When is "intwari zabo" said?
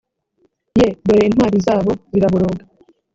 1.29-1.91